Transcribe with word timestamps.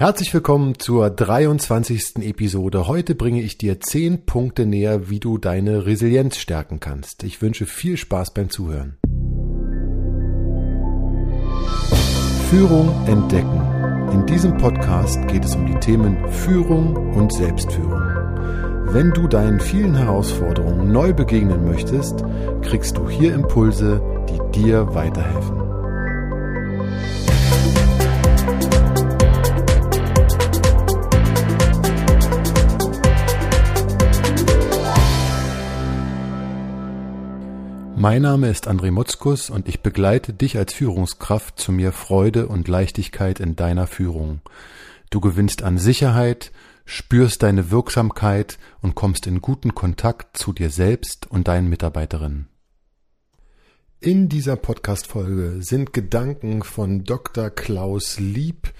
Herzlich 0.00 0.32
willkommen 0.32 0.78
zur 0.78 1.10
23. 1.10 2.22
Episode. 2.22 2.88
Heute 2.88 3.14
bringe 3.14 3.42
ich 3.42 3.58
dir 3.58 3.80
10 3.80 4.24
Punkte 4.24 4.64
näher, 4.64 5.10
wie 5.10 5.20
du 5.20 5.36
deine 5.36 5.84
Resilienz 5.84 6.38
stärken 6.38 6.80
kannst. 6.80 7.22
Ich 7.22 7.42
wünsche 7.42 7.66
viel 7.66 7.98
Spaß 7.98 8.32
beim 8.32 8.48
Zuhören. 8.48 8.96
Führung 12.48 12.88
entdecken. 13.06 13.60
In 14.10 14.24
diesem 14.24 14.56
Podcast 14.56 15.18
geht 15.28 15.44
es 15.44 15.54
um 15.54 15.66
die 15.66 15.78
Themen 15.80 16.32
Führung 16.32 16.96
und 17.14 17.30
Selbstführung. 17.34 18.00
Wenn 18.94 19.10
du 19.10 19.28
deinen 19.28 19.60
vielen 19.60 19.94
Herausforderungen 19.94 20.90
neu 20.90 21.12
begegnen 21.12 21.66
möchtest, 21.66 22.24
kriegst 22.62 22.96
du 22.96 23.06
hier 23.06 23.34
Impulse, 23.34 24.00
die 24.30 24.60
dir 24.62 24.94
weiterhelfen. 24.94 25.60
Mein 38.00 38.22
Name 38.22 38.48
ist 38.48 38.66
André 38.66 38.92
Mutzkus 38.92 39.50
und 39.50 39.68
ich 39.68 39.80
begleite 39.80 40.32
dich 40.32 40.56
als 40.56 40.72
Führungskraft 40.72 41.60
zu 41.60 41.70
mir 41.70 41.92
Freude 41.92 42.46
und 42.46 42.66
Leichtigkeit 42.66 43.40
in 43.40 43.56
deiner 43.56 43.86
Führung. 43.86 44.40
Du 45.10 45.20
gewinnst 45.20 45.62
an 45.62 45.76
Sicherheit, 45.76 46.50
spürst 46.86 47.42
deine 47.42 47.70
Wirksamkeit 47.70 48.58
und 48.80 48.94
kommst 48.94 49.26
in 49.26 49.42
guten 49.42 49.74
Kontakt 49.74 50.38
zu 50.38 50.54
dir 50.54 50.70
selbst 50.70 51.30
und 51.30 51.46
deinen 51.46 51.68
Mitarbeiterinnen. 51.68 52.48
In 54.00 54.30
dieser 54.30 54.56
Podcast-Folge 54.56 55.62
sind 55.62 55.92
Gedanken 55.92 56.62
von 56.62 57.04
Dr. 57.04 57.50
Klaus 57.50 58.18
Lieb, 58.18 58.72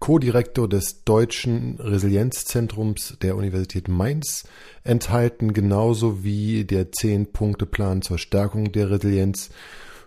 Co-Direktor 0.00 0.68
des 0.68 1.04
Deutschen 1.04 1.76
Resilienzzentrums 1.80 3.16
der 3.20 3.36
Universität 3.36 3.88
Mainz, 3.88 4.44
enthalten, 4.84 5.52
genauso 5.52 6.22
wie 6.22 6.64
der 6.64 6.92
Zehn-Punkte-Plan 6.92 8.02
zur 8.02 8.18
Stärkung 8.18 8.70
der 8.72 8.90
Resilienz 8.90 9.50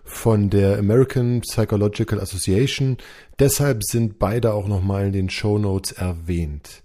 von 0.04 0.50
der 0.50 0.78
American 0.78 1.42
Psychological 1.42 2.20
Association. 2.20 2.96
Deshalb 3.38 3.84
sind 3.84 4.18
beide 4.18 4.54
auch 4.54 4.66
nochmal 4.66 5.06
in 5.06 5.12
den 5.12 5.30
Show 5.30 5.58
Notes 5.58 5.92
erwähnt. 5.92 6.82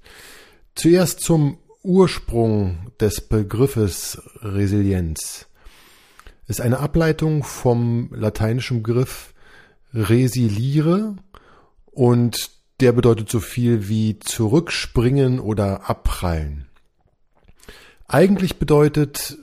Zuerst 0.75 1.21
zum 1.21 1.58
Ursprung 1.83 2.92
des 2.99 3.21
Begriffes 3.21 4.21
Resilienz 4.42 5.47
ist 6.47 6.61
eine 6.61 6.80
Ableitung 6.80 7.44
vom 7.44 8.09
lateinischen 8.14 8.83
Begriff 8.83 9.33
resiliere 9.94 11.16
und 11.92 12.56
der 12.80 12.92
bedeutet 12.92 13.30
so 13.30 13.39
viel 13.39 13.88
wie 13.88 14.20
zurückspringen 14.20 15.39
oder 15.39 15.89
abprallen. 15.89 16.67
Eigentlich 18.08 18.58
bedeutet 18.58 19.38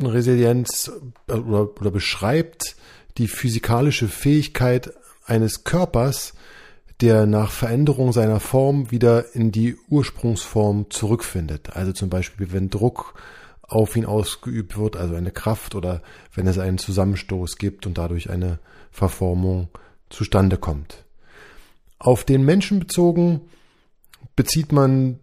Resilienz 0.00 0.90
äh, 1.28 1.34
oder, 1.34 1.80
oder 1.80 1.90
beschreibt 1.90 2.76
die 3.18 3.28
physikalische 3.28 4.08
Fähigkeit 4.08 4.92
eines 5.26 5.64
Körpers, 5.64 6.34
der 7.00 7.26
nach 7.26 7.50
Veränderung 7.50 8.12
seiner 8.12 8.40
Form 8.40 8.90
wieder 8.90 9.34
in 9.34 9.52
die 9.52 9.76
Ursprungsform 9.88 10.90
zurückfindet. 10.90 11.76
Also 11.76 11.92
zum 11.92 12.10
Beispiel, 12.10 12.52
wenn 12.52 12.70
Druck 12.70 13.14
auf 13.62 13.96
ihn 13.96 14.04
ausgeübt 14.04 14.76
wird, 14.76 14.96
also 14.96 15.14
eine 15.14 15.30
Kraft 15.30 15.74
oder 15.74 16.02
wenn 16.34 16.46
es 16.46 16.58
einen 16.58 16.78
Zusammenstoß 16.78 17.56
gibt 17.56 17.86
und 17.86 17.96
dadurch 17.96 18.28
eine 18.30 18.58
Verformung 18.90 19.68
zustande 20.10 20.56
kommt. 20.56 21.04
Auf 22.00 22.24
den 22.24 22.44
Menschen 22.44 22.80
bezogen 22.80 23.42
bezieht 24.34 24.72
man 24.72 25.20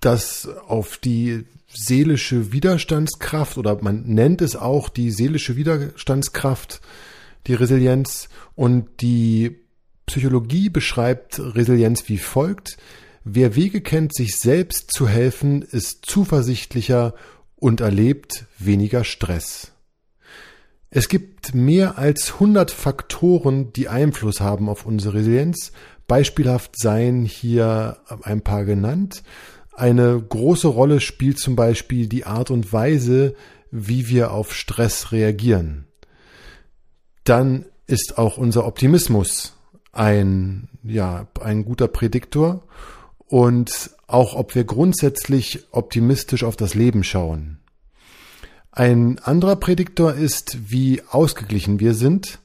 das 0.00 0.48
auf 0.66 0.98
die 0.98 1.46
seelische 1.68 2.52
Widerstandskraft 2.52 3.56
oder 3.56 3.80
man 3.80 4.02
nennt 4.02 4.42
es 4.42 4.56
auch 4.56 4.88
die 4.88 5.12
seelische 5.12 5.56
Widerstandskraft, 5.56 6.80
die 7.46 7.54
Resilienz 7.54 8.28
und 8.56 9.00
die 9.00 9.60
Psychologie 10.06 10.68
beschreibt 10.68 11.38
Resilienz 11.38 12.08
wie 12.08 12.18
folgt. 12.18 12.76
Wer 13.22 13.56
Wege 13.56 13.80
kennt, 13.80 14.14
sich 14.14 14.36
selbst 14.36 14.92
zu 14.92 15.08
helfen, 15.08 15.62
ist 15.62 16.04
zuversichtlicher 16.06 17.14
und 17.56 17.80
erlebt 17.80 18.46
weniger 18.58 19.04
Stress. 19.04 19.72
Es 20.96 21.08
gibt 21.08 21.56
mehr 21.56 21.98
als 21.98 22.34
100 22.34 22.70
Faktoren, 22.70 23.72
die 23.72 23.88
Einfluss 23.88 24.40
haben 24.40 24.68
auf 24.68 24.86
unsere 24.86 25.14
Resilienz. 25.14 25.72
Beispielhaft 26.06 26.78
seien 26.78 27.24
hier 27.24 27.98
ein 28.22 28.42
paar 28.42 28.64
genannt. 28.64 29.22
Eine 29.72 30.20
große 30.20 30.68
Rolle 30.68 31.00
spielt 31.00 31.38
zum 31.38 31.56
Beispiel 31.56 32.08
die 32.08 32.24
Art 32.24 32.50
und 32.50 32.72
Weise, 32.72 33.34
wie 33.70 34.08
wir 34.08 34.32
auf 34.32 34.54
Stress 34.54 35.12
reagieren. 35.12 35.86
Dann 37.24 37.66
ist 37.86 38.18
auch 38.18 38.36
unser 38.36 38.66
Optimismus 38.66 39.54
ein, 39.92 40.68
ja, 40.82 41.26
ein 41.40 41.64
guter 41.64 41.88
Prädiktor 41.88 42.62
und 43.18 43.90
auch 44.06 44.34
ob 44.34 44.54
wir 44.54 44.64
grundsätzlich 44.64 45.66
optimistisch 45.72 46.44
auf 46.44 46.56
das 46.56 46.74
Leben 46.74 47.02
schauen. 47.02 47.58
Ein 48.70 49.18
anderer 49.20 49.56
Prädiktor 49.56 50.14
ist, 50.14 50.70
wie 50.70 51.02
ausgeglichen 51.08 51.80
wir 51.80 51.94
sind 51.94 52.40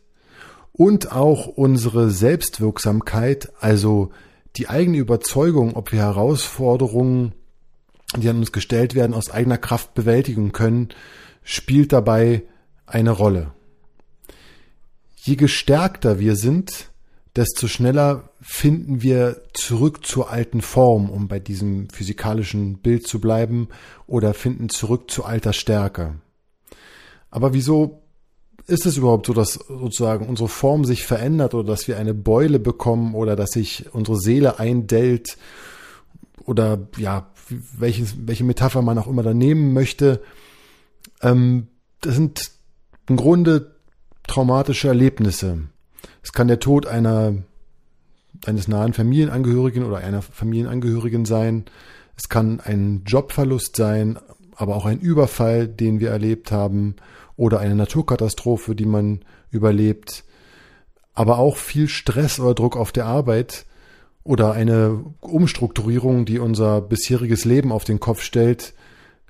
und 0.74 1.12
auch 1.12 1.48
unsere 1.48 2.10
Selbstwirksamkeit, 2.10 3.52
also 3.60 4.12
die 4.56 4.70
eigene 4.70 4.98
Überzeugung, 4.98 5.76
ob 5.76 5.92
wir 5.92 6.00
Herausforderungen, 6.00 7.34
die 8.18 8.30
an 8.30 8.38
uns 8.38 8.52
gestellt 8.52 8.96
werden, 8.96 9.14
aus 9.14 9.30
eigener 9.30 9.58
Kraft 9.58 9.94
bewältigen 9.94 10.52
können, 10.52 10.90
spielt 11.44 11.94
dabei 11.94 12.44
eine 12.86 13.12
Rolle. 13.12 13.52
Je 15.16 15.36
gestärkter 15.36 16.20
wir 16.20 16.36
sind, 16.36 16.90
desto 17.36 17.68
schneller 17.68 18.30
finden 18.42 19.02
wir 19.02 19.42
zurück 19.54 20.06
zur 20.06 20.32
alten 20.32 20.62
Form, 20.62 21.10
um 21.10 21.28
bei 21.28 21.40
diesem 21.40 21.90
physikalischen 21.90 22.80
Bild 22.80 23.08
zu 23.08 23.22
bleiben, 23.22 23.70
oder 24.08 24.34
finden 24.34 24.70
zurück 24.70 25.12
zu 25.12 25.24
alter 25.26 25.54
Stärke. 25.54 26.16
Aber 27.30 27.54
wieso 27.54 28.02
ist 28.70 28.86
es 28.86 28.98
überhaupt 28.98 29.26
so, 29.26 29.34
dass 29.34 29.54
sozusagen 29.54 30.28
unsere 30.28 30.48
Form 30.48 30.86
sich 30.86 31.06
verändert 31.06 31.54
oder 31.54 31.68
dass 31.68 31.88
wir 31.88 31.98
eine 31.98 32.14
Beule 32.14 32.60
bekommen 32.60 33.16
oder 33.16 33.36
dass 33.36 33.52
sich 33.52 33.94
unsere 33.94 34.18
Seele 34.18 34.60
eindellt 34.60 35.38
oder 36.46 36.88
ja, 36.98 37.30
welches, 37.78 38.16
welche 38.28 38.44
Metapher 38.44 38.82
man 38.82 38.98
auch 38.98 39.08
immer 39.08 39.24
da 39.24 39.34
nehmen 39.34 39.74
möchte? 39.74 40.22
Ähm, 41.22 41.68
das 42.02 42.16
sind 42.16 42.52
im 43.08 43.18
Grunde 43.18 43.76
traumatische 44.28 44.88
Erlebnisse. 44.88 45.64
Es 46.22 46.32
kann 46.32 46.48
der 46.48 46.60
Tod 46.60 46.86
einer, 46.86 47.34
eines 48.46 48.68
nahen 48.68 48.94
Familienangehörigen 48.94 49.84
oder 49.84 49.98
einer 49.98 50.22
Familienangehörigen 50.22 51.26
sein. 51.26 51.66
Es 52.16 52.30
kann 52.30 52.60
ein 52.60 53.04
Jobverlust 53.06 53.76
sein, 53.76 54.20
aber 54.56 54.76
auch 54.76 54.86
ein 54.86 55.00
Überfall, 55.00 55.68
den 55.68 56.00
wir 56.00 56.12
erlebt 56.12 56.52
haben 56.52 56.96
oder 57.40 57.62
eine 57.62 57.76
Naturkatastrophe, 57.76 58.76
die 58.76 58.86
man 58.86 59.22
überlebt. 59.50 60.26
Aber 61.14 61.40
auch 61.40 61.56
viel 61.56 61.88
Stress 61.88 62.38
oder 62.38 62.54
Druck 62.54 62.76
auf 62.76 62.92
der 62.92 63.06
Arbeit 63.06 63.66
oder 64.26 64.52
eine 64.52 65.06
Umstrukturierung, 65.22 66.26
die 66.26 66.38
unser 66.38 66.82
bisheriges 66.82 67.46
Leben 67.46 67.72
auf 67.72 67.86
den 67.86 68.02
Kopf 68.02 68.24
stellt, 68.24 68.74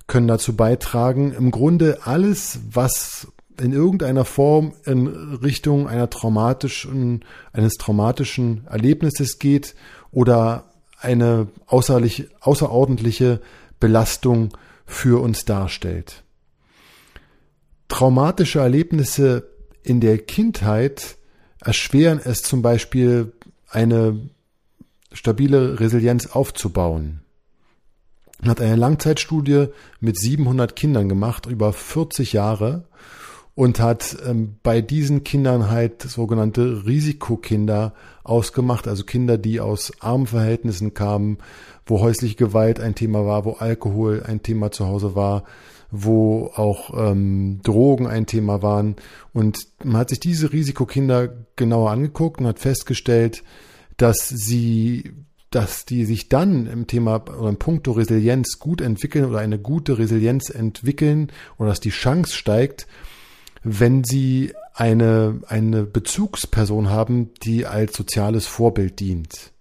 können 0.08 0.28
dazu 0.28 0.56
beitragen. 0.56 1.34
Im 1.34 1.52
Grunde 1.52 2.00
alles, 2.04 2.60
was 2.72 3.28
in 3.62 3.74
irgendeiner 3.74 4.26
Form 4.26 4.74
in 4.86 5.06
Richtung 5.44 5.88
einer 5.88 6.10
traumatischen, 6.10 7.24
eines 7.54 7.76
traumatischen 7.76 8.66
Erlebnisses 8.66 9.38
geht 9.38 9.76
oder 10.12 10.64
eine 11.00 11.48
außerordentliche 11.68 13.40
Belastung 13.80 14.50
für 14.88 15.22
uns 15.22 15.46
darstellt. 15.46 16.24
Traumatische 17.90 18.60
Erlebnisse 18.60 19.50
in 19.84 20.00
der 20.00 20.20
Kindheit 20.20 21.18
erschweren 21.60 22.22
es 22.24 22.42
zum 22.44 22.62
Beispiel, 22.62 23.34
eine 23.70 24.30
stabile 25.12 25.80
Resilienz 25.80 26.28
aufzubauen. 26.28 27.22
Man 28.42 28.52
hat 28.52 28.62
eine 28.62 28.78
Langzeitstudie 28.78 29.68
mit 30.00 30.18
700 30.18 30.76
Kindern 30.76 31.10
gemacht, 31.10 31.46
über 31.46 31.74
40 31.74 32.34
Jahre, 32.34 32.86
und 33.56 33.82
hat 33.82 34.16
ähm, 34.26 34.56
bei 34.64 34.80
diesen 34.80 35.26
Kindern 35.26 35.70
halt 35.70 36.04
sogenannte 36.04 36.86
Risikokinder 36.86 37.94
ausgemacht, 38.24 38.88
also 38.88 39.04
Kinder, 39.04 39.38
die 39.38 39.60
aus 39.60 39.92
armen 40.00 40.28
Verhältnissen 40.28 40.94
kamen, 40.94 41.40
wo 41.86 42.00
häusliche 42.00 42.36
Gewalt 42.36 42.80
ein 42.80 42.96
Thema 42.96 43.26
war, 43.26 43.44
wo 43.44 43.54
Alkohol 43.54 44.24
ein 44.26 44.42
Thema 44.42 44.72
zu 44.72 44.86
Hause 44.86 45.14
war, 45.16 45.44
wo 45.92 46.52
auch 46.56 46.92
ähm, 46.96 47.62
Drogen 47.64 48.08
ein 48.08 48.26
Thema 48.26 48.62
waren. 48.62 48.96
Und 49.34 49.58
man 49.84 49.98
hat 49.98 50.10
sich 50.10 50.20
diese 50.20 50.54
Risikokinder 50.54 51.30
genauer 51.56 51.92
angeguckt 51.92 52.40
und 52.40 52.48
hat 52.48 52.60
festgestellt, 52.60 53.44
dass 53.98 54.28
sie 54.28 55.12
dass 55.52 55.86
die 55.86 56.06
sich 56.06 56.30
dann 56.30 56.68
im 56.68 56.86
Thema 56.86 57.24
oder 57.28 57.50
im 57.50 57.58
Punkto 57.58 57.94
Resilienz 57.94 58.60
gut 58.60 58.82
entwickeln 58.82 59.26
oder 59.26 59.40
eine 59.40 59.58
gute 59.58 59.98
Resilienz 59.98 60.50
entwickeln 60.50 61.32
oder 61.58 61.70
dass 61.70 61.80
die 61.80 61.90
Chance 61.90 62.36
steigt, 62.36 62.88
wenn 63.64 64.04
sie 64.04 64.54
eine, 64.76 65.42
eine 65.48 65.84
Bezugsperson 65.84 66.90
haben, 66.90 67.32
die 67.44 67.66
als 67.66 67.98
soziales 67.98 68.46
Vorbild 68.46 69.00
dient. 69.00 69.52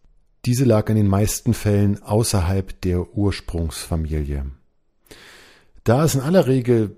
Diese 0.44 0.64
lag 0.64 0.88
in 0.88 0.96
den 0.96 1.08
meisten 1.08 1.54
Fällen 1.54 2.02
außerhalb 2.02 2.80
der 2.82 3.16
Ursprungsfamilie. 3.16 4.46
Da 5.84 6.04
es 6.04 6.14
in 6.14 6.20
aller 6.20 6.46
Regel 6.46 6.96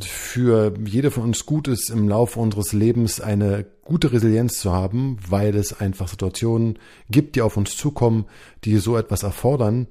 für 0.00 0.74
jede 0.84 1.10
von 1.10 1.24
uns 1.24 1.46
gut 1.46 1.68
ist, 1.68 1.90
im 1.90 2.08
Laufe 2.08 2.40
unseres 2.40 2.72
Lebens 2.72 3.20
eine 3.20 3.66
gute 3.84 4.12
Resilienz 4.12 4.60
zu 4.60 4.72
haben, 4.72 5.18
weil 5.28 5.54
es 5.54 5.80
einfach 5.80 6.08
Situationen 6.08 6.78
gibt, 7.10 7.36
die 7.36 7.42
auf 7.42 7.56
uns 7.56 7.76
zukommen, 7.76 8.26
die 8.64 8.78
so 8.78 8.96
etwas 8.96 9.22
erfordern. 9.22 9.86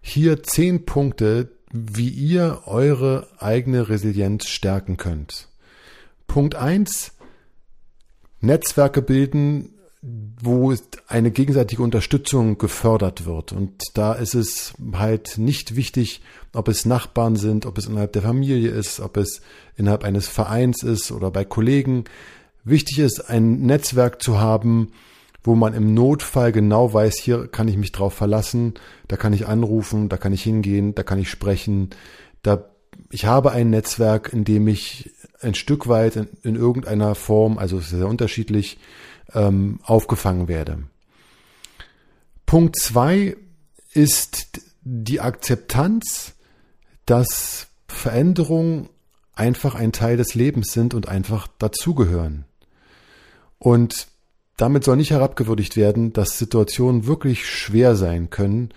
Hier 0.00 0.42
zehn 0.42 0.84
Punkte, 0.84 1.50
wie 1.72 2.08
ihr 2.08 2.62
eure 2.66 3.28
eigene 3.38 3.88
Resilienz 3.88 4.46
stärken 4.46 4.96
könnt. 4.96 5.48
Punkt 6.26 6.54
eins: 6.54 7.12
Netzwerke 8.40 9.02
bilden, 9.02 9.73
wo 10.42 10.74
eine 11.08 11.30
gegenseitige 11.30 11.82
Unterstützung 11.82 12.58
gefördert 12.58 13.24
wird. 13.24 13.52
Und 13.52 13.72
da 13.94 14.12
ist 14.12 14.34
es 14.34 14.74
halt 14.92 15.38
nicht 15.38 15.76
wichtig, 15.76 16.20
ob 16.52 16.68
es 16.68 16.84
Nachbarn 16.84 17.36
sind, 17.36 17.64
ob 17.64 17.78
es 17.78 17.86
innerhalb 17.86 18.12
der 18.12 18.22
Familie 18.22 18.70
ist, 18.70 19.00
ob 19.00 19.16
es 19.16 19.40
innerhalb 19.76 20.04
eines 20.04 20.28
Vereins 20.28 20.82
ist 20.82 21.10
oder 21.10 21.30
bei 21.30 21.44
Kollegen. 21.44 22.04
Wichtig 22.64 22.98
ist, 22.98 23.30
ein 23.30 23.62
Netzwerk 23.62 24.20
zu 24.22 24.38
haben, 24.38 24.92
wo 25.42 25.54
man 25.54 25.74
im 25.74 25.94
Notfall 25.94 26.52
genau 26.52 26.92
weiß, 26.92 27.18
hier 27.18 27.46
kann 27.48 27.68
ich 27.68 27.76
mich 27.76 27.92
drauf 27.92 28.14
verlassen, 28.14 28.74
da 29.08 29.16
kann 29.16 29.32
ich 29.32 29.46
anrufen, 29.46 30.08
da 30.08 30.16
kann 30.16 30.32
ich 30.32 30.42
hingehen, 30.42 30.94
da 30.94 31.02
kann 31.02 31.18
ich 31.18 31.30
sprechen. 31.30 31.90
Da, 32.42 32.70
ich 33.10 33.24
habe 33.24 33.52
ein 33.52 33.70
Netzwerk, 33.70 34.32
in 34.32 34.44
dem 34.44 34.68
ich 34.68 35.12
ein 35.40 35.54
Stück 35.54 35.88
weit 35.88 36.16
in, 36.16 36.28
in 36.42 36.56
irgendeiner 36.56 37.14
Form, 37.14 37.58
also 37.58 37.80
sehr 37.80 38.08
unterschiedlich, 38.08 38.78
ähm, 39.32 39.80
aufgefangen 39.84 40.48
werde. 40.48 40.84
Punkt 42.46 42.76
zwei 42.78 43.36
ist 43.92 44.60
die 44.82 45.20
Akzeptanz, 45.20 46.34
dass 47.06 47.68
Veränderungen 47.88 48.88
einfach 49.34 49.74
ein 49.74 49.92
Teil 49.92 50.16
des 50.16 50.34
Lebens 50.34 50.72
sind 50.72 50.94
und 50.94 51.08
einfach 51.08 51.48
dazugehören. 51.58 52.44
Und 53.58 54.08
damit 54.56 54.84
soll 54.84 54.96
nicht 54.96 55.10
herabgewürdigt 55.10 55.76
werden, 55.76 56.12
dass 56.12 56.38
Situationen 56.38 57.06
wirklich 57.06 57.48
schwer 57.48 57.96
sein 57.96 58.30
können. 58.30 58.70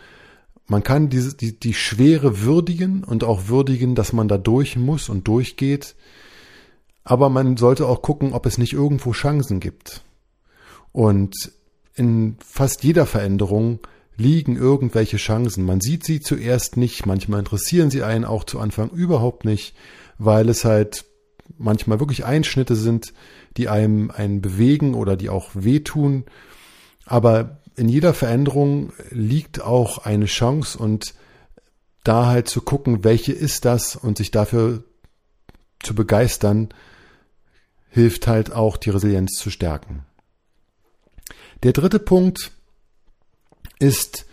Man 0.66 0.84
kann 0.84 1.10
diese, 1.10 1.36
die, 1.36 1.60
die 1.60 1.74
Schwere 1.74 2.42
würdigen 2.42 3.04
und 3.04 3.24
auch 3.24 3.48
würdigen, 3.48 3.96
dass 3.96 4.14
man 4.14 4.28
da 4.28 4.38
durch 4.38 4.76
muss 4.76 5.10
und 5.10 5.28
durchgeht. 5.28 5.96
Aber 7.04 7.30
man 7.30 7.58
sollte 7.58 7.86
auch 7.86 8.02
gucken, 8.02 8.34
ob 8.34 8.46
es 8.46 8.58
nicht 8.58 8.74
irgendwo 8.74 9.12
Chancen 9.12 9.60
gibt. 9.60 10.04
Und 10.98 11.52
in 11.94 12.38
fast 12.44 12.84
jeder 12.84 13.06
Veränderung 13.06 13.82
liegen 14.16 14.56
irgendwelche 14.56 15.18
Chancen. 15.18 15.64
Man 15.64 15.80
sieht 15.80 16.04
sie 16.04 16.22
zuerst 16.22 16.76
nicht, 16.76 17.06
manchmal 17.06 17.38
interessieren 17.38 17.92
sie 17.92 18.02
einen 18.02 18.26
auch 18.26 18.46
zu 18.46 18.60
Anfang 18.60 18.90
überhaupt 18.90 19.46
nicht, 19.46 19.76
weil 20.18 20.50
es 20.50 20.66
halt 20.66 21.06
manchmal 21.60 22.00
wirklich 22.00 22.26
Einschnitte 22.26 22.76
sind, 22.76 23.14
die 23.58 23.70
einem 23.70 24.10
einen 24.10 24.42
bewegen 24.42 24.96
oder 24.96 25.18
die 25.18 25.30
auch 25.30 25.52
wehtun. 25.54 26.24
Aber 27.06 27.62
in 27.76 27.90
jeder 27.90 28.16
Veränderung 28.16 28.92
liegt 29.12 29.62
auch 29.62 30.00
eine 30.00 30.26
Chance 30.26 30.80
und 30.80 31.14
da 32.04 32.26
halt 32.26 32.48
zu 32.48 32.60
gucken, 32.60 33.04
welche 33.04 33.34
ist 33.34 33.66
das 33.66 33.96
und 33.96 34.18
sich 34.18 34.32
dafür 34.32 34.84
zu 35.80 35.94
begeistern, 35.94 36.70
hilft 37.92 38.26
halt 38.26 38.52
auch 38.52 38.78
die 38.78 38.90
Resilienz 38.90 39.34
zu 39.34 39.52
stärken. 39.52 40.08
Der 41.64 41.74
dritte 41.74 42.00
Punkt 42.00 42.52
ist, 43.80 44.26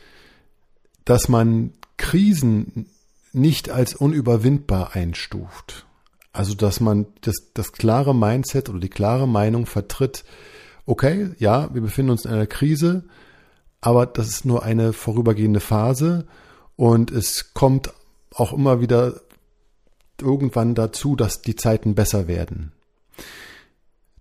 dass 1.04 1.28
man 1.28 1.72
Krisen 1.96 2.86
nicht 3.32 3.70
als 3.70 3.94
unüberwindbar 3.94 4.94
einstuft. 4.94 5.86
Also, 6.32 6.54
dass 6.54 6.80
man 6.80 7.06
das, 7.20 7.52
das 7.54 7.72
klare 7.72 8.14
Mindset 8.14 8.68
oder 8.68 8.80
die 8.80 8.88
klare 8.88 9.28
Meinung 9.28 9.66
vertritt, 9.66 10.24
okay, 10.86 11.30
ja, 11.38 11.72
wir 11.72 11.80
befinden 11.80 12.10
uns 12.10 12.24
in 12.24 12.32
einer 12.32 12.46
Krise, 12.46 13.04
aber 13.80 14.06
das 14.06 14.28
ist 14.28 14.44
nur 14.44 14.62
eine 14.62 14.92
vorübergehende 14.92 15.60
Phase 15.60 16.26
und 16.76 17.10
es 17.10 17.54
kommt 17.54 17.92
auch 18.32 18.52
immer 18.52 18.80
wieder 18.80 19.20
irgendwann 20.20 20.74
dazu, 20.74 21.16
dass 21.16 21.42
die 21.42 21.56
Zeiten 21.56 21.94
besser 21.94 22.26
werden. 22.26 22.72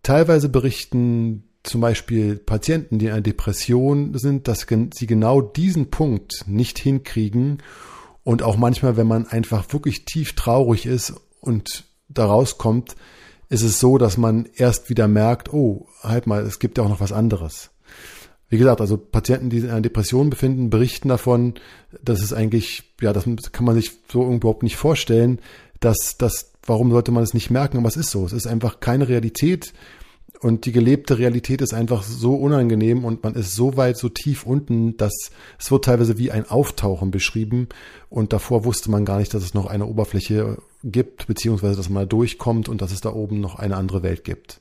Teilweise 0.03 0.49
berichten 0.49 1.49
zum 1.63 1.81
Beispiel 1.81 2.37
Patienten, 2.37 2.99
die 2.99 3.05
in 3.05 3.11
einer 3.11 3.21
Depression 3.21 4.17
sind, 4.17 4.47
dass 4.47 4.67
sie 4.67 5.07
genau 5.07 5.41
diesen 5.41 5.89
Punkt 5.89 6.43
nicht 6.45 6.77
hinkriegen 6.77 7.63
und 8.23 8.43
auch 8.43 8.57
manchmal, 8.57 8.97
wenn 8.97 9.07
man 9.07 9.27
einfach 9.27 9.71
wirklich 9.71 10.05
tief 10.05 10.33
traurig 10.33 10.85
ist 10.85 11.13
und 11.39 11.85
da 12.09 12.25
rauskommt, 12.25 12.95
ist 13.49 13.63
es 13.63 13.79
so, 13.79 13.97
dass 13.97 14.17
man 14.17 14.47
erst 14.55 14.89
wieder 14.89 15.07
merkt, 15.07 15.53
oh, 15.53 15.87
halt 16.01 16.27
mal, 16.27 16.43
es 16.43 16.59
gibt 16.59 16.77
ja 16.77 16.83
auch 16.83 16.89
noch 16.89 17.01
was 17.01 17.11
anderes. 17.11 17.69
Wie 18.49 18.57
gesagt, 18.57 18.81
also 18.81 18.97
Patienten, 18.97 19.49
die 19.49 19.59
sich 19.59 19.65
in 19.65 19.71
einer 19.71 19.81
Depression 19.81 20.29
befinden, 20.29 20.69
berichten 20.69 21.09
davon, 21.09 21.55
dass 22.01 22.21
es 22.21 22.33
eigentlich, 22.33 22.93
ja, 23.01 23.13
das 23.13 23.25
kann 23.51 23.65
man 23.65 23.75
sich 23.75 23.91
so 24.11 24.31
überhaupt 24.31 24.63
nicht 24.63 24.75
vorstellen, 24.75 25.39
dass 25.79 26.17
das, 26.17 26.51
warum 26.65 26.91
sollte 26.91 27.11
man 27.11 27.23
es 27.23 27.33
nicht 27.33 27.49
merken? 27.49 27.77
Aber 27.77 27.87
es 27.87 27.97
ist 27.97 28.11
so. 28.11 28.25
Es 28.25 28.33
ist 28.33 28.47
einfach 28.47 28.79
keine 28.79 29.07
Realität 29.07 29.73
und 30.43 30.65
die 30.65 30.73
gelebte 30.73 31.17
Realität 31.19 31.61
ist 31.61 31.73
einfach 31.73 32.03
so 32.03 32.35
unangenehm 32.35 33.05
und 33.05 33.23
man 33.23 33.33
ist 33.33 33.55
so 33.55 33.77
weit, 33.77 33.97
so 33.97 34.09
tief 34.09 34.45
unten, 34.45 34.97
dass 34.97 35.13
es 35.57 35.71
wird 35.71 35.85
teilweise 35.85 36.17
wie 36.17 36.31
ein 36.31 36.49
Auftauchen 36.49 37.11
beschrieben. 37.11 37.69
Und 38.09 38.33
davor 38.33 38.65
wusste 38.65 38.91
man 38.91 39.05
gar 39.05 39.19
nicht, 39.19 39.33
dass 39.33 39.41
es 39.41 39.53
noch 39.53 39.67
eine 39.67 39.85
Oberfläche 39.85 40.57
gibt, 40.83 41.27
beziehungsweise 41.27 41.77
dass 41.77 41.89
man 41.89 42.03
da 42.03 42.05
durchkommt 42.07 42.67
und 42.67 42.81
dass 42.81 42.91
es 42.91 42.99
da 42.99 43.13
oben 43.13 43.39
noch 43.39 43.55
eine 43.55 43.77
andere 43.77 44.03
Welt 44.03 44.25
gibt. 44.25 44.59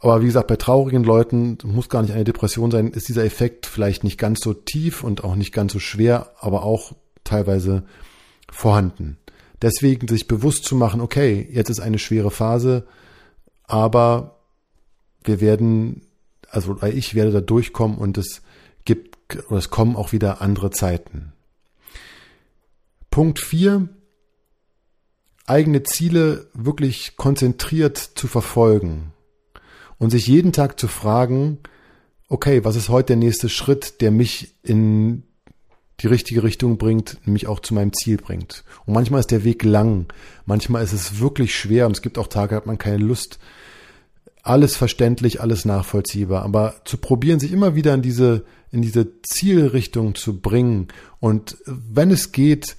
Aber 0.00 0.22
wie 0.22 0.26
gesagt, 0.26 0.48
bei 0.48 0.56
traurigen 0.56 1.04
Leuten 1.04 1.58
muss 1.62 1.88
gar 1.88 2.02
nicht 2.02 2.12
eine 2.12 2.24
Depression 2.24 2.72
sein, 2.72 2.88
ist 2.88 3.08
dieser 3.08 3.24
Effekt 3.24 3.64
vielleicht 3.64 4.02
nicht 4.02 4.18
ganz 4.18 4.40
so 4.40 4.54
tief 4.54 5.04
und 5.04 5.22
auch 5.22 5.36
nicht 5.36 5.52
ganz 5.52 5.72
so 5.72 5.78
schwer, 5.78 6.32
aber 6.40 6.64
auch 6.64 6.96
teilweise 7.22 7.84
vorhanden. 8.50 9.18
Deswegen 9.62 10.08
sich 10.08 10.26
bewusst 10.26 10.64
zu 10.64 10.74
machen, 10.74 11.00
okay, 11.00 11.48
jetzt 11.52 11.70
ist 11.70 11.78
eine 11.80 12.00
schwere 12.00 12.32
Phase, 12.32 12.88
aber 13.66 14.38
wir 15.24 15.40
werden, 15.40 16.02
also 16.48 16.80
ich 16.82 17.14
werde 17.14 17.32
da 17.32 17.40
durchkommen 17.40 17.98
und 17.98 18.18
es 18.18 18.42
gibt, 18.84 19.16
oder 19.48 19.58
es 19.58 19.70
kommen 19.70 19.96
auch 19.96 20.12
wieder 20.12 20.40
andere 20.40 20.70
Zeiten. 20.70 21.32
Punkt 23.10 23.40
vier 23.40 23.88
eigene 25.46 25.82
Ziele 25.84 26.50
wirklich 26.54 27.16
konzentriert 27.16 27.96
zu 27.96 28.26
verfolgen 28.26 29.12
und 29.98 30.10
sich 30.10 30.26
jeden 30.26 30.52
Tag 30.52 30.78
zu 30.78 30.88
fragen, 30.88 31.58
okay, 32.28 32.64
was 32.64 32.76
ist 32.76 32.88
heute 32.88 33.08
der 33.08 33.16
nächste 33.16 33.48
Schritt, 33.48 34.00
der 34.00 34.10
mich 34.10 34.54
in 34.62 35.22
die 36.00 36.06
richtige 36.06 36.42
Richtung 36.42 36.76
bringt, 36.76 37.18
nämlich 37.24 37.46
auch 37.46 37.60
zu 37.60 37.74
meinem 37.74 37.92
Ziel 37.92 38.18
bringt. 38.18 38.64
Und 38.84 38.94
manchmal 38.94 39.20
ist 39.20 39.30
der 39.30 39.44
Weg 39.44 39.64
lang, 39.64 40.06
manchmal 40.44 40.84
ist 40.84 40.92
es 40.92 41.20
wirklich 41.20 41.54
schwer 41.54 41.86
und 41.86 41.92
es 41.92 42.02
gibt 42.02 42.18
auch 42.18 42.26
Tage, 42.26 42.54
hat 42.54 42.66
man 42.66 42.78
keine 42.78 42.98
Lust. 42.98 43.38
Alles 44.42 44.76
verständlich, 44.76 45.40
alles 45.40 45.64
nachvollziehbar, 45.64 46.42
aber 46.42 46.76
zu 46.84 46.98
probieren, 46.98 47.40
sich 47.40 47.52
immer 47.52 47.74
wieder 47.74 47.94
in 47.94 48.02
diese, 48.02 48.44
in 48.70 48.82
diese 48.82 49.08
Zielrichtung 49.22 50.14
zu 50.14 50.40
bringen 50.40 50.88
und 51.18 51.56
wenn 51.66 52.10
es 52.10 52.30
geht 52.32 52.76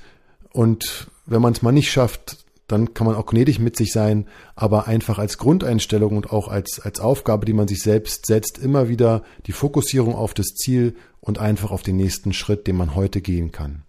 und 0.51 1.07
wenn 1.25 1.41
man 1.41 1.53
es 1.53 1.62
mal 1.62 1.71
nicht 1.71 1.91
schafft, 1.91 2.46
dann 2.67 2.93
kann 2.93 3.07
man 3.07 3.15
auch 3.15 3.25
gnädig 3.25 3.59
mit 3.59 3.77
sich 3.77 3.91
sein, 3.93 4.27
aber 4.55 4.88
einfach 4.88 5.19
als 5.19 5.38
Grundeinstellung 5.38 6.17
und 6.17 6.31
auch 6.31 6.50
als, 6.50 6.79
als 6.79 7.00
Aufgabe, 7.00 7.45
die 7.45 7.53
man 7.53 7.67
sich 7.67 7.81
selbst 7.81 8.25
setzt, 8.25 8.57
immer 8.57 8.89
wieder 8.89 9.24
die 9.45 9.53
Fokussierung 9.53 10.15
auf 10.15 10.33
das 10.33 10.47
Ziel 10.47 10.95
und 11.21 11.39
einfach 11.39 11.71
auf 11.71 11.81
den 11.81 11.95
nächsten 11.95 12.33
Schritt, 12.33 12.67
den 12.67 12.75
man 12.75 12.93
heute 12.93 13.21
gehen 13.21 13.51
kann. 13.51 13.83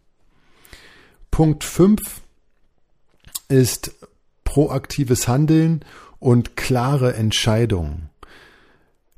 Punkt 1.31 1.65
5 1.65 2.01
ist 3.49 3.95
proaktives 4.45 5.27
Handeln 5.27 5.85
und 6.21 6.57
klare 6.57 7.15
Entscheidungen. 7.15 8.11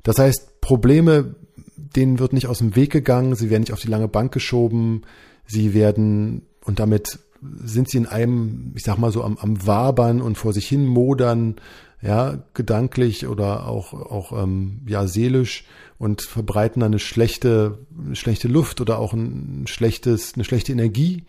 Das 0.03 0.17
heißt, 0.17 0.61
Probleme, 0.61 1.35
denen 1.75 2.19
wird 2.19 2.33
nicht 2.33 2.47
aus 2.47 2.59
dem 2.59 2.75
Weg 2.75 2.91
gegangen, 2.91 3.35
sie 3.35 3.49
werden 3.49 3.61
nicht 3.61 3.73
auf 3.73 3.81
die 3.81 3.87
lange 3.87 4.07
Bank 4.07 4.31
geschoben, 4.31 5.03
sie 5.45 5.73
werden 5.73 6.47
und 6.63 6.79
damit 6.79 7.19
sind 7.41 7.89
sie 7.89 7.97
in 7.97 8.05
einem, 8.05 8.73
ich 8.75 8.83
sag 8.83 8.97
mal 8.97 9.11
so, 9.11 9.23
am, 9.23 9.37
am 9.37 9.65
Wabern 9.65 10.21
und 10.21 10.37
vor 10.37 10.53
sich 10.53 10.67
hin 10.67 10.85
modern, 10.85 11.55
ja, 12.01 12.39
gedanklich 12.53 13.27
oder 13.27 13.67
auch, 13.67 13.93
auch 13.93 14.31
ähm, 14.43 14.81
ja, 14.87 15.05
seelisch 15.07 15.65
und 15.99 16.23
verbreiten 16.23 16.79
dann 16.79 16.91
eine 16.91 16.99
schlechte, 16.99 17.77
eine 17.97 18.15
schlechte 18.15 18.47
Luft 18.47 18.81
oder 18.81 18.97
auch 18.97 19.13
ein 19.13 19.65
schlechtes, 19.67 20.33
eine 20.33 20.43
schlechte 20.43 20.71
Energie, 20.71 21.25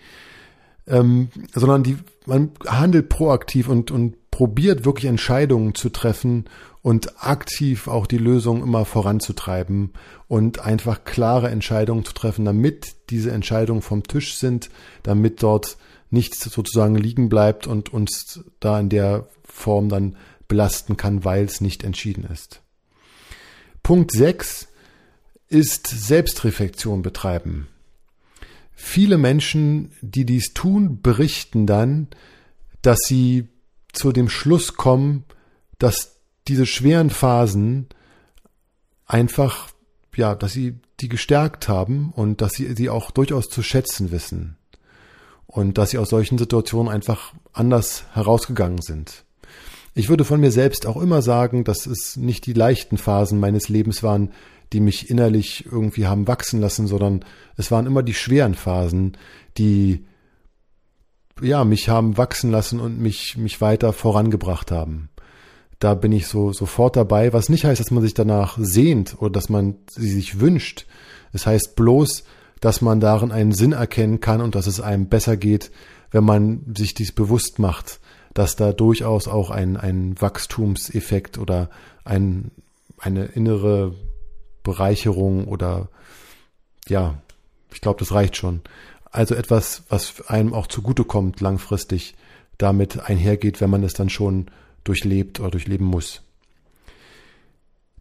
ähm, 0.87 1.29
sondern 1.55 1.83
die, 1.83 1.99
man 2.27 2.53
handelt 2.67 3.11
proaktiv 3.11 3.69
und, 3.69 3.91
und 3.91 4.31
probiert 4.31 4.87
wirklich 4.87 5.05
Entscheidungen 5.05 5.75
zu 5.75 5.91
treffen 5.91 6.47
und 6.81 7.23
aktiv 7.23 7.87
auch 7.87 8.07
die 8.07 8.19
Lösung 8.19 8.63
immer 8.63 8.85
voranzutreiben 8.85 9.93
und 10.27 10.61
einfach 10.61 11.05
klare 11.05 11.51
Entscheidungen 11.51 12.05
zu 12.05 12.15
treffen, 12.15 12.47
damit 12.47 12.95
diese 13.11 13.31
Entscheidungen 13.31 13.83
vom 13.83 14.03
Tisch 14.05 14.37
sind, 14.37 14.71
damit 15.03 15.43
dort 15.43 15.77
nichts 16.13 16.41
sozusagen 16.41 16.95
liegen 16.95 17.29
bleibt 17.29 17.67
und 17.67 17.93
uns 17.93 18.45
da 18.61 18.79
in 18.79 18.89
der 18.89 19.27
Form 19.45 19.89
dann 19.89 20.17
belasten 20.47 20.97
kann, 20.97 21.25
weil 21.25 21.45
es 21.45 21.61
nicht 21.61 21.83
entschieden 21.83 22.25
ist. 22.25 22.61
Punkt 23.83 24.13
6 24.13 24.69
ist 25.49 25.87
Selbstreflexion 25.87 27.03
betreiben. 27.03 27.69
Viele 28.75 29.17
Menschen, 29.17 29.93
die 30.03 30.25
dies 30.25 30.55
tun, 30.55 31.01
berichten 31.01 31.67
dann, 31.67 32.09
dass 32.83 32.99
sie 33.07 33.49
zu 33.93 34.13
dem 34.13 34.29
Schluss 34.29 34.75
kommen, 34.75 35.25
dass 35.79 36.17
diese 36.49 36.67
schweren 36.67 37.11
Phasen 37.11 37.87
einfach, 39.07 39.71
ja, 40.17 40.35
dass 40.35 40.53
sie 40.53 40.81
die 41.01 41.09
gestärkt 41.09 41.69
haben 41.69 42.13
und 42.15 42.41
dass 42.41 42.53
sie 42.53 42.75
sie 42.75 42.91
auch 42.91 43.11
durchaus 43.11 43.49
zu 43.49 43.63
schätzen 43.63 44.11
wissen 44.11 44.57
und 45.53 45.77
dass 45.77 45.91
sie 45.91 45.99
aus 45.99 46.09
solchen 46.09 46.39
Situationen 46.39 46.91
einfach 46.91 47.35
anders 47.53 48.05
herausgegangen 48.15 48.81
sind. 48.81 49.25
Ich 49.95 50.09
würde 50.09 50.25
von 50.25 50.41
mir 50.41 50.51
selbst 50.51 50.87
auch 50.87 50.97
immer 50.97 51.21
sagen, 51.21 51.65
dass 51.65 51.85
es 51.85 52.17
nicht 52.17 52.47
die 52.47 52.55
leichten 52.55 52.97
Phasen 52.97 53.39
meines 53.39 53.69
Lebens 53.69 54.03
waren, 54.03 54.33
die 54.73 54.81
mich 54.81 55.11
innerlich 55.11 55.67
irgendwie 55.67 56.07
haben 56.07 56.27
wachsen 56.27 56.61
lassen, 56.63 56.87
sondern 56.87 57.27
es 57.59 57.71
waren 57.71 57.87
immer 57.87 58.03
die 58.03 58.15
schweren 58.15 58.55
Phasen, 58.55 59.19
die 59.59 60.07
ja 61.43 61.65
mich 61.65 61.91
haben 61.91 62.17
wachsen 62.17 62.51
lassen 62.51 62.81
und 62.81 62.99
mich 62.99 63.37
mich 63.37 63.61
weiter 63.61 63.93
vorangebracht 63.93 64.71
haben. 64.71 65.11
Da 65.79 65.95
bin 65.95 66.13
ich 66.13 66.29
so 66.29 66.55
sofort 66.55 66.97
dabei, 66.97 67.35
was 67.35 67.51
nicht 67.51 67.67
heißt, 67.67 67.81
dass 67.81 67.91
man 67.91 68.03
sich 68.03 68.15
danach 68.15 68.57
sehnt 68.59 69.21
oder 69.21 69.33
dass 69.33 69.51
man 69.51 69.75
sie 69.91 70.11
sich 70.11 70.41
wünscht. 70.41 70.87
Es 71.35 71.45
heißt 71.45 71.77
bloß, 71.77 72.25
dass 72.63 72.81
man 72.81 72.99
darin 73.01 73.31
einen 73.31 73.53
Sinn 73.53 73.73
erkennen 73.73 74.21
kann 74.21 74.41
und 74.41 74.55
dass 74.55 74.67
es 74.67 74.81
einem 74.81 75.09
besser 75.11 75.37
geht, 75.37 75.71
wenn 76.11 76.25
man 76.25 76.63
sich 76.75 76.95
dies 76.95 77.13
bewusst 77.13 77.59
macht 77.59 78.01
dass 78.35 78.57
da 78.57 78.73
durchaus 78.73 79.29
auch 79.29 79.51
ein, 79.51 79.77
ein 79.77 80.21
Wachstumseffekt 80.21 81.39
oder 81.39 81.71
ein, 82.05 82.51
eine 82.99 83.27
innere 83.27 83.95
Bereicherung 84.63 85.49
oder 85.49 85.89
ja, 86.89 87.19
ich 87.73 87.81
glaube, 87.81 87.99
das 87.99 88.13
reicht 88.13 88.37
schon. 88.37 88.63
Also 89.11 89.35
etwas, 89.35 89.85
was 89.89 90.29
einem 90.29 90.55
auch 90.55 90.67
zugutekommt 90.67 91.41
langfristig, 91.41 92.15
damit 92.59 93.01
einhergeht, 93.01 93.61
wenn 93.61 93.71
man 93.71 93.83
es 93.83 93.95
dann 93.95 94.09
schon 94.09 94.47
durchlebt 94.85 95.41
oder 95.41 95.51
durchleben 95.51 95.87
muss. 95.87 96.23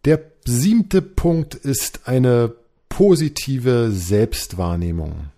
Der 0.04 0.20
siebte 0.44 1.02
Punkt 1.02 1.54
ist 1.54 2.08
eine 2.08 2.54
positive 2.92 3.90
Selbstwahrnehmung. 3.90 5.30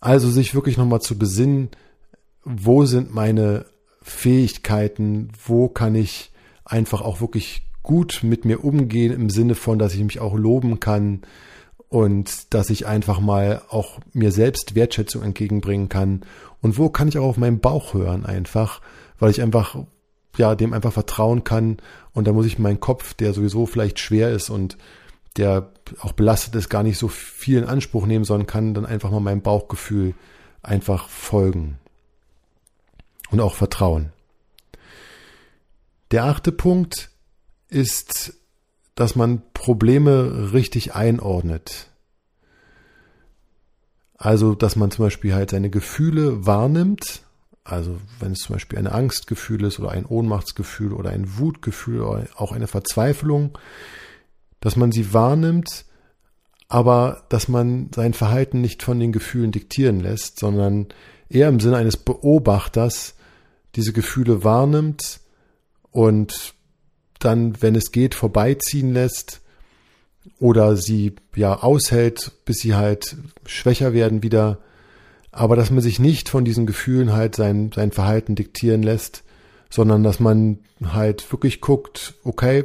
Also 0.00 0.30
sich 0.30 0.54
wirklich 0.54 0.78
nochmal 0.78 1.02
zu 1.02 1.18
besinnen, 1.18 1.68
wo 2.44 2.86
sind 2.86 3.14
meine 3.14 3.66
Fähigkeiten, 4.00 5.28
wo 5.44 5.68
kann 5.68 5.94
ich 5.94 6.32
einfach 6.64 7.02
auch 7.02 7.20
wirklich 7.20 7.62
gut 7.82 8.20
mit 8.22 8.46
mir 8.46 8.64
umgehen 8.64 9.12
im 9.12 9.28
Sinne 9.28 9.54
von, 9.54 9.78
dass 9.78 9.94
ich 9.94 10.02
mich 10.02 10.18
auch 10.18 10.34
loben 10.34 10.80
kann 10.80 11.22
und 11.90 12.54
dass 12.54 12.70
ich 12.70 12.86
einfach 12.86 13.20
mal 13.20 13.60
auch 13.68 14.00
mir 14.14 14.32
selbst 14.32 14.74
Wertschätzung 14.74 15.22
entgegenbringen 15.22 15.90
kann 15.90 16.22
und 16.62 16.78
wo 16.78 16.88
kann 16.88 17.08
ich 17.08 17.18
auch 17.18 17.26
auf 17.26 17.36
meinen 17.36 17.60
Bauch 17.60 17.92
hören 17.92 18.24
einfach, 18.24 18.80
weil 19.18 19.30
ich 19.30 19.42
einfach 19.42 19.76
ja 20.38 20.54
dem 20.54 20.72
einfach 20.72 20.92
vertrauen 20.92 21.44
kann 21.44 21.76
und 22.14 22.26
da 22.26 22.32
muss 22.32 22.46
ich 22.46 22.58
meinen 22.58 22.80
Kopf, 22.80 23.12
der 23.12 23.34
sowieso 23.34 23.66
vielleicht 23.66 23.98
schwer 23.98 24.30
ist 24.30 24.48
und 24.48 24.78
der 25.36 25.72
auch 26.00 26.12
belastet 26.12 26.54
ist, 26.54 26.68
gar 26.68 26.82
nicht 26.82 26.98
so 26.98 27.08
viel 27.08 27.58
in 27.58 27.64
Anspruch 27.64 28.06
nehmen, 28.06 28.24
sondern 28.24 28.46
kann 28.46 28.74
dann 28.74 28.86
einfach 28.86 29.10
mal 29.10 29.20
meinem 29.20 29.42
Bauchgefühl 29.42 30.14
einfach 30.62 31.08
folgen 31.08 31.78
und 33.30 33.40
auch 33.40 33.54
Vertrauen. 33.54 34.12
Der 36.10 36.24
achte 36.24 36.52
Punkt 36.52 37.10
ist, 37.68 38.34
dass 38.94 39.16
man 39.16 39.42
Probleme 39.52 40.52
richtig 40.52 40.94
einordnet. 40.94 41.88
Also, 44.16 44.54
dass 44.54 44.76
man 44.76 44.90
zum 44.90 45.04
Beispiel 45.04 45.34
halt 45.34 45.50
seine 45.50 45.68
Gefühle 45.68 46.46
wahrnimmt. 46.46 47.22
Also, 47.64 48.00
wenn 48.20 48.32
es 48.32 48.40
zum 48.40 48.54
Beispiel 48.54 48.78
ein 48.78 48.86
Angstgefühl 48.86 49.64
ist 49.64 49.78
oder 49.78 49.90
ein 49.90 50.06
Ohnmachtsgefühl 50.06 50.92
oder 50.92 51.10
ein 51.10 51.36
Wutgefühl 51.38 52.00
oder 52.00 52.26
auch 52.36 52.52
eine 52.52 52.68
Verzweiflung, 52.68 53.58
dass 54.60 54.76
man 54.76 54.92
sie 54.92 55.12
wahrnimmt, 55.12 55.84
aber 56.68 57.24
dass 57.28 57.48
man 57.48 57.90
sein 57.94 58.12
Verhalten 58.12 58.60
nicht 58.60 58.82
von 58.82 58.98
den 58.98 59.12
Gefühlen 59.12 59.52
diktieren 59.52 60.00
lässt, 60.00 60.40
sondern 60.40 60.88
eher 61.28 61.48
im 61.48 61.60
Sinne 61.60 61.76
eines 61.76 61.96
Beobachters 61.96 63.14
diese 63.74 63.92
Gefühle 63.92 64.42
wahrnimmt 64.42 65.20
und 65.90 66.54
dann, 67.18 67.60
wenn 67.62 67.74
es 67.74 67.92
geht, 67.92 68.14
vorbeiziehen 68.14 68.92
lässt 68.92 69.40
oder 70.38 70.76
sie 70.76 71.14
ja 71.34 71.62
aushält, 71.62 72.32
bis 72.44 72.58
sie 72.58 72.74
halt 72.74 73.16
schwächer 73.46 73.92
werden 73.92 74.22
wieder. 74.22 74.58
Aber 75.32 75.56
dass 75.56 75.70
man 75.70 75.80
sich 75.80 75.98
nicht 75.98 76.28
von 76.28 76.44
diesen 76.44 76.66
Gefühlen 76.66 77.12
halt 77.12 77.36
sein, 77.36 77.70
sein 77.74 77.92
Verhalten 77.92 78.34
diktieren 78.34 78.82
lässt, 78.82 79.22
sondern 79.70 80.02
dass 80.02 80.20
man 80.20 80.60
halt 80.84 81.30
wirklich 81.32 81.60
guckt, 81.60 82.14
okay, 82.24 82.64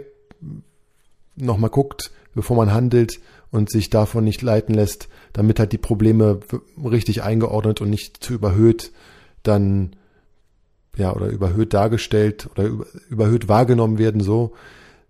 nochmal 1.42 1.70
guckt, 1.70 2.12
bevor 2.34 2.56
man 2.56 2.74
handelt 2.74 3.20
und 3.52 3.70
sich 3.70 3.90
davon 3.90 4.24
nicht 4.24 4.42
leiten 4.42 4.74
lässt, 4.74 5.10
damit 5.34 5.60
halt 5.60 5.72
die 5.74 5.78
Probleme 5.78 6.40
richtig 6.84 7.24
eingeordnet 7.24 7.82
und 7.82 7.90
nicht 7.90 8.24
zu 8.24 8.34
überhöht 8.34 8.92
dann 9.44 9.96
ja, 10.98 11.14
oder 11.14 11.28
überhöht 11.28 11.74
dargestellt 11.74 12.50
oder 12.52 12.70
überhöht 13.10 13.48
wahrgenommen 13.48 13.98
werden 13.98 14.22
so, 14.22 14.54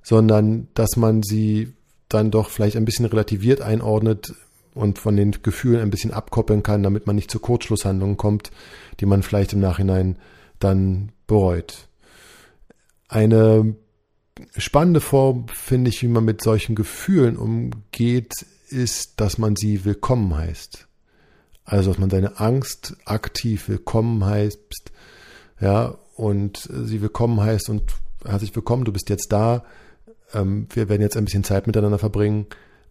sondern 0.04 0.68
dass 0.74 0.96
man 0.96 1.24
sie 1.24 1.74
dann 2.08 2.32
doch 2.32 2.50
vielleicht 2.50 2.78
ein 2.78 2.86
bisschen 2.86 3.06
relativiert 3.06 3.62
einordnet 3.62 4.34
und 4.74 5.00
von 5.00 5.16
den 5.16 5.32
Gefühlen 5.44 5.82
ein 5.82 5.90
bisschen 5.90 6.12
abkoppeln 6.12 6.64
kann, 6.64 6.84
damit 6.84 7.08
man 7.08 7.16
nicht 7.16 7.32
zu 7.32 7.40
Kurzschlusshandlungen 7.40 8.18
kommt, 8.18 8.52
die 9.00 9.06
man 9.06 9.24
vielleicht 9.24 9.54
im 9.54 9.60
Nachhinein 9.60 10.18
dann 10.60 11.12
bereut. 11.28 11.88
Eine 13.08 13.76
spannende 14.58 15.02
Form, 15.02 15.48
finde 15.48 15.90
ich, 15.90 16.02
wie 16.02 16.08
man 16.08 16.26
mit 16.26 16.42
solchen 16.42 16.76
Gefühlen 16.76 17.38
umgeht, 17.38 18.34
ist, 18.70 19.20
dass 19.20 19.38
man 19.38 19.56
sie 19.56 19.86
willkommen 19.86 20.36
heißt. 20.36 20.88
Also, 21.64 21.92
dass 21.92 22.00
man 22.00 22.10
seine 22.10 22.40
Angst 22.40 22.98
aktiv 23.06 23.70
willkommen 23.70 24.26
heißt, 24.26 24.92
ja, 25.60 25.98
und 26.16 26.70
sie 26.72 27.02
willkommen 27.02 27.40
heißt 27.40 27.70
und 27.70 27.94
herzlich 28.26 28.56
willkommen, 28.56 28.84
du 28.84 28.92
bist 28.92 29.10
jetzt 29.10 29.32
da. 29.32 29.64
Ähm, 30.34 30.68
wir 30.74 30.90
werden 30.90 31.02
jetzt 31.02 31.18
ein 31.18 31.26
bisschen 31.26 31.44
Zeit 31.44 31.68
miteinander 31.68 32.00
verbringen, 32.00 32.48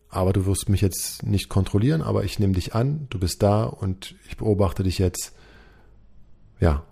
aber 0.08 0.32
du 0.32 0.46
wirst 0.46 0.68
mich 0.68 0.80
jetzt 0.80 1.22
nicht 1.24 1.48
kontrollieren, 1.48 2.02
aber 2.02 2.24
ich 2.24 2.38
nehme 2.38 2.54
dich 2.54 2.74
an, 2.74 3.06
du 3.10 3.18
bist 3.18 3.42
da 3.42 3.64
und 3.64 4.14
ich 4.28 4.36
beobachte 4.36 4.82
dich 4.82 4.98
jetzt. 4.98 5.32
Ja, 6.60 6.84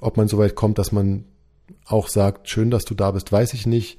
ob 0.00 0.16
man 0.16 0.28
so 0.28 0.38
weit 0.38 0.54
kommt, 0.54 0.78
dass 0.78 0.92
man 0.92 1.24
auch 1.86 2.08
sagt, 2.08 2.48
schön, 2.48 2.70
dass 2.70 2.84
du 2.84 2.94
da 2.94 3.10
bist, 3.10 3.32
weiß 3.32 3.54
ich 3.54 3.66
nicht. 3.66 3.98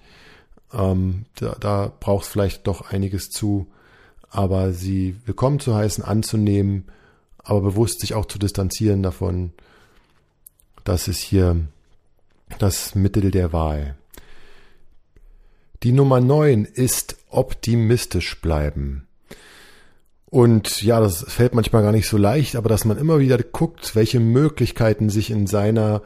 Ähm, 0.74 1.25
da, 1.36 1.56
da 1.60 1.94
braucht 2.00 2.25
es 2.25 2.32
vielleicht 2.32 2.68
doch 2.68 2.92
einiges 2.92 3.30
zu, 3.30 3.68
aber 4.30 4.72
sie 4.72 5.16
willkommen 5.25 5.60
zu 5.60 5.75
heißen, 5.75 6.04
anzunehmen, 6.04 6.86
aber 7.38 7.62
bewusst 7.62 8.01
sich 8.01 8.13
auch 8.13 8.25
zu 8.25 8.40
distanzieren 8.40 9.04
davon, 9.04 9.51
das 10.84 11.08
ist 11.08 11.20
hier 11.20 11.68
das 12.60 12.96
Mittel 12.96 13.32
der 13.32 13.54
Wahl. 13.54 13.96
Die 15.84 15.92
Nummer 15.92 16.22
9 16.22 16.66
ist 16.66 17.18
optimistisch 17.30 18.40
bleiben. 18.40 19.08
Und 20.25 20.82
ja, 20.82 21.00
das 21.01 21.25
fällt 21.28 21.54
manchmal 21.56 21.82
gar 21.82 21.92
nicht 21.92 22.08
so 22.08 22.18
leicht, 22.18 22.56
aber 22.56 22.70
dass 22.70 22.86
man 22.86 22.98
immer 22.98 23.20
wieder 23.20 23.38
guckt, 23.38 23.96
welche 23.96 24.20
Möglichkeiten 24.20 25.10
sich 25.10 25.30
in 25.30 25.46
seiner 25.46 26.01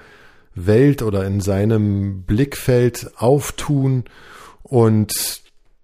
Welt 0.55 1.01
oder 1.01 1.25
in 1.25 1.41
seinem 1.41 2.23
Blickfeld 2.23 3.11
auftun 3.17 4.05
und 4.63 5.41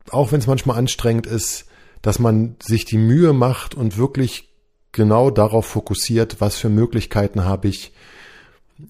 auch 0.10 0.32
wenn 0.32 0.40
es 0.40 0.48
manchmal 0.48 0.78
anstrengend 0.78 1.28
ist, 1.28 1.66
dass 2.02 2.18
man 2.20 2.56
sich 2.62 2.86
die 2.86 2.98
Mühe 2.98 3.34
macht 3.34 3.76
und 3.76 3.98
wirklich 3.98 4.50
genau 4.92 5.30
darauf 5.30 5.66
fokussiert, 5.68 6.38
was 6.40 6.58
für 6.58 6.70
Möglichkeiten 6.70 7.46
habe 7.46 7.68
ich, 7.68 7.94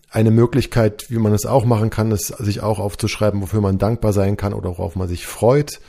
Eine 0.10 0.32
Möglichkeit, 0.32 1.10
wie 1.10 1.18
man 1.18 1.34
es 1.34 1.46
auch 1.46 1.66
machen 1.66 1.90
kann, 1.90 2.12
ist, 2.12 2.28
sich 2.28 2.62
auch 2.62 2.80
aufzuschreiben, 2.80 3.42
wofür 3.42 3.60
man 3.60 3.78
dankbar 3.78 4.14
sein 4.14 4.38
kann 4.38 4.54
oder 4.54 4.70
worauf 4.70 4.96
man 4.96 5.10
sich 5.10 5.28
freut 5.28 5.82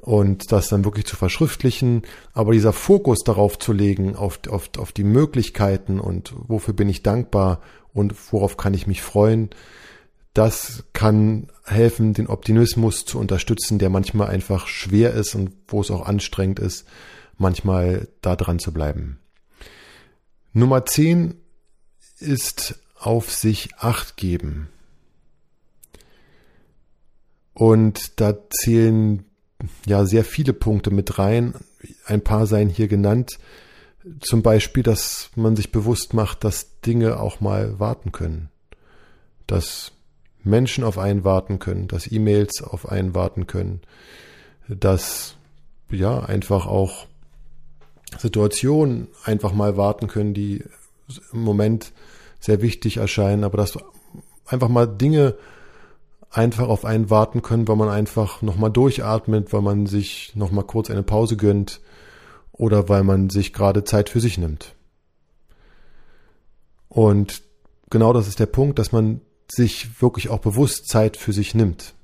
und 0.00 0.50
das 0.50 0.68
dann 0.68 0.84
wirklich 0.84 1.04
zu 1.04 1.16
verschriftlichen. 1.16 2.02
Aber 2.32 2.52
dieser 2.52 2.72
Fokus 2.72 3.18
darauf 3.24 3.58
zu 3.58 3.72
legen, 3.72 4.16
auf, 4.16 4.40
auf, 4.48 4.70
auf 4.78 4.92
die 4.92 5.04
Möglichkeiten 5.04 6.00
und 6.00 6.32
wofür 6.36 6.72
bin 6.72 6.88
ich 6.88 7.02
dankbar 7.02 7.60
und 7.94 8.14
worauf 8.32 8.58
kann 8.58 8.74
ich 8.74 8.86
mich 8.86 9.00
freuen, 9.00 9.50
das 10.34 10.84
kann 10.92 11.48
helfen, 11.64 12.12
den 12.12 12.26
Optimismus 12.26 13.04
zu 13.04 13.18
unterstützen, 13.18 13.78
der 13.78 13.88
manchmal 13.88 14.28
einfach 14.28 14.66
schwer 14.66 15.14
ist 15.14 15.34
und 15.34 15.52
wo 15.68 15.80
es 15.80 15.92
auch 15.92 16.04
anstrengend 16.04 16.58
ist, 16.58 16.86
manchmal 17.38 18.08
da 18.20 18.36
dran 18.36 18.58
zu 18.58 18.72
bleiben. 18.72 19.20
Nummer 20.52 20.84
10 20.84 21.36
ist 22.18 22.80
auf 22.98 23.30
sich 23.30 23.74
acht 23.76 24.16
geben. 24.16 24.68
Und 27.52 28.20
da 28.20 28.36
zählen 28.50 29.24
ja 29.86 30.04
sehr 30.04 30.24
viele 30.24 30.52
Punkte 30.52 30.90
mit 30.90 31.18
rein. 31.18 31.54
Ein 32.06 32.22
paar 32.22 32.46
seien 32.46 32.68
hier 32.68 32.88
genannt. 32.88 33.38
Zum 34.20 34.42
Beispiel, 34.42 34.82
dass 34.82 35.30
man 35.34 35.56
sich 35.56 35.72
bewusst 35.72 36.12
macht, 36.12 36.44
dass 36.44 36.80
Dinge 36.82 37.20
auch 37.20 37.40
mal 37.40 37.78
warten 37.78 38.12
können. 38.12 38.50
Dass 39.46 39.92
Menschen 40.42 40.84
auf 40.84 40.98
einen 40.98 41.24
warten 41.24 41.58
können, 41.58 41.88
dass 41.88 42.10
E-Mails 42.10 42.62
auf 42.62 42.88
einen 42.88 43.14
warten 43.14 43.46
können, 43.46 43.80
dass 44.68 45.36
ja 45.90 46.20
einfach 46.20 46.66
auch 46.66 47.06
Situationen 48.18 49.08
einfach 49.24 49.52
mal 49.52 49.76
warten 49.76 50.06
können, 50.06 50.34
die 50.34 50.64
im 51.32 51.42
Moment 51.42 51.92
sehr 52.40 52.60
wichtig 52.60 52.98
erscheinen, 52.98 53.44
aber 53.44 53.56
dass 53.56 53.78
einfach 54.46 54.68
mal 54.68 54.86
Dinge 54.86 55.34
einfach 56.30 56.68
auf 56.68 56.84
einen 56.84 57.10
warten 57.10 57.42
können, 57.42 57.66
weil 57.68 57.76
man 57.76 57.88
einfach 57.88 58.42
nochmal 58.42 58.70
durchatmet, 58.70 59.52
weil 59.52 59.62
man 59.62 59.86
sich 59.86 60.32
nochmal 60.34 60.64
kurz 60.64 60.90
eine 60.90 61.02
Pause 61.02 61.36
gönnt 61.36 61.80
oder 62.56 62.88
weil 62.88 63.02
man 63.02 63.30
sich 63.30 63.52
gerade 63.52 63.84
Zeit 63.84 64.08
für 64.08 64.20
sich 64.20 64.38
nimmt. 64.38 64.74
Und 66.88 67.42
genau 67.90 68.12
das 68.12 68.28
ist 68.28 68.38
der 68.38 68.46
Punkt, 68.46 68.78
dass 68.78 68.92
man 68.92 69.20
sich 69.50 70.00
wirklich 70.00 70.28
auch 70.28 70.38
bewusst 70.38 70.88
Zeit 70.88 71.16
für 71.16 71.32
sich 71.32 71.54
nimmt. 71.54 71.94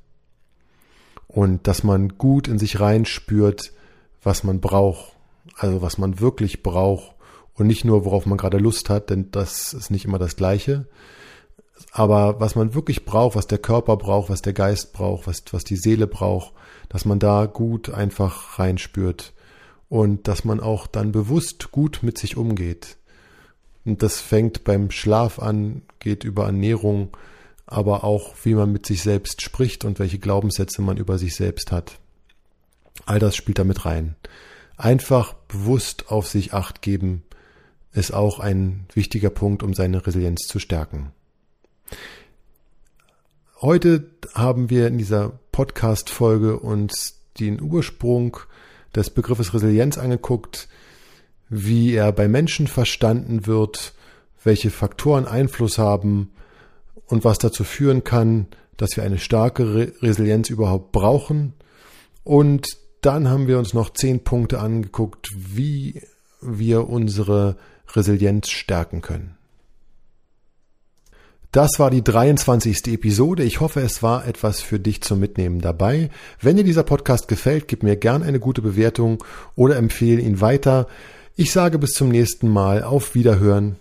Und 1.28 1.68
dass 1.68 1.84
man 1.84 2.18
gut 2.18 2.48
in 2.48 2.58
sich 2.58 2.80
reinspürt, 2.80 3.72
was 4.22 4.42
man 4.42 4.60
braucht. 4.60 5.12
Also 5.54 5.82
was 5.82 5.98
man 5.98 6.20
wirklich 6.20 6.62
braucht 6.62 7.14
und 7.54 7.66
nicht 7.66 7.84
nur, 7.84 8.04
worauf 8.04 8.26
man 8.26 8.38
gerade 8.38 8.58
Lust 8.58 8.90
hat, 8.90 9.10
denn 9.10 9.30
das 9.30 9.72
ist 9.72 9.90
nicht 9.90 10.04
immer 10.04 10.18
das 10.18 10.34
Gleiche. 10.34 10.86
Aber 11.92 12.40
was 12.40 12.56
man 12.56 12.74
wirklich 12.74 13.04
braucht, 13.04 13.36
was 13.36 13.46
der 13.46 13.58
Körper 13.58 13.96
braucht, 13.96 14.30
was 14.30 14.42
der 14.42 14.52
Geist 14.52 14.92
braucht, 14.92 15.26
was, 15.26 15.44
was 15.52 15.64
die 15.64 15.76
Seele 15.76 16.06
braucht, 16.06 16.52
dass 16.88 17.04
man 17.04 17.20
da 17.20 17.46
gut 17.46 17.90
einfach 17.90 18.58
reinspürt 18.58 19.32
und 19.90 20.28
dass 20.28 20.44
man 20.44 20.60
auch 20.60 20.86
dann 20.86 21.12
bewusst 21.12 21.72
gut 21.72 21.98
mit 22.02 22.16
sich 22.16 22.38
umgeht. 22.38 22.96
Und 23.84 24.02
das 24.02 24.20
fängt 24.20 24.64
beim 24.64 24.90
Schlaf 24.90 25.40
an, 25.40 25.82
geht 25.98 26.24
über 26.24 26.46
Ernährung, 26.46 27.14
aber 27.66 28.04
auch 28.04 28.34
wie 28.44 28.54
man 28.54 28.72
mit 28.72 28.86
sich 28.86 29.02
selbst 29.02 29.42
spricht 29.42 29.84
und 29.84 29.98
welche 29.98 30.18
Glaubenssätze 30.18 30.80
man 30.80 30.96
über 30.96 31.18
sich 31.18 31.34
selbst 31.34 31.72
hat. 31.72 31.98
All 33.04 33.18
das 33.18 33.34
spielt 33.34 33.58
damit 33.58 33.84
rein. 33.84 34.14
Einfach 34.76 35.34
bewusst 35.34 36.10
auf 36.10 36.28
sich 36.28 36.54
acht 36.54 36.82
geben 36.82 37.24
ist 37.92 38.14
auch 38.14 38.38
ein 38.38 38.86
wichtiger 38.94 39.30
Punkt, 39.30 39.64
um 39.64 39.74
seine 39.74 40.06
Resilienz 40.06 40.46
zu 40.46 40.60
stärken. 40.60 41.10
Heute 43.60 44.08
haben 44.34 44.70
wir 44.70 44.86
in 44.86 44.98
dieser 44.98 45.40
Podcast-Folge 45.50 46.60
uns 46.60 47.20
den 47.40 47.60
Ursprung 47.60 48.38
des 48.94 49.10
Begriffes 49.10 49.54
Resilienz 49.54 49.98
angeguckt, 49.98 50.68
wie 51.48 51.94
er 51.94 52.12
bei 52.12 52.28
Menschen 52.28 52.66
verstanden 52.66 53.46
wird, 53.46 53.94
welche 54.42 54.70
Faktoren 54.70 55.26
Einfluss 55.26 55.78
haben 55.78 56.32
und 57.06 57.24
was 57.24 57.38
dazu 57.38 57.64
führen 57.64 58.04
kann, 58.04 58.46
dass 58.76 58.96
wir 58.96 59.04
eine 59.04 59.18
starke 59.18 59.74
Re 59.74 59.92
Resilienz 60.00 60.48
überhaupt 60.48 60.92
brauchen. 60.92 61.54
Und 62.24 62.68
dann 63.02 63.28
haben 63.28 63.48
wir 63.48 63.58
uns 63.58 63.74
noch 63.74 63.90
zehn 63.90 64.24
Punkte 64.24 64.60
angeguckt, 64.60 65.28
wie 65.34 66.02
wir 66.40 66.88
unsere 66.88 67.56
Resilienz 67.94 68.48
stärken 68.48 69.02
können. 69.02 69.36
Das 71.52 71.80
war 71.80 71.90
die 71.90 72.04
23. 72.04 72.86
Episode. 72.92 73.42
Ich 73.42 73.58
hoffe, 73.58 73.80
es 73.80 74.04
war 74.04 74.24
etwas 74.24 74.60
für 74.60 74.78
dich 74.78 75.00
zum 75.02 75.18
Mitnehmen 75.18 75.60
dabei. 75.60 76.10
Wenn 76.40 76.56
dir 76.56 76.62
dieser 76.62 76.84
Podcast 76.84 77.26
gefällt, 77.26 77.66
gib 77.66 77.82
mir 77.82 77.96
gern 77.96 78.22
eine 78.22 78.38
gute 78.38 78.62
Bewertung 78.62 79.24
oder 79.56 79.76
empfehle 79.76 80.22
ihn 80.22 80.40
weiter. 80.40 80.86
Ich 81.34 81.50
sage 81.50 81.80
bis 81.80 81.90
zum 81.90 82.08
nächsten 82.08 82.48
Mal. 82.48 82.84
Auf 82.84 83.16
Wiederhören. 83.16 83.76